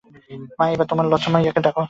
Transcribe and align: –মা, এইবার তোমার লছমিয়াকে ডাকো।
–মা, 0.57 0.65
এইবার 0.67 0.87
তোমার 0.87 1.05
লছমিয়াকে 1.07 1.61
ডাকো। 1.65 1.79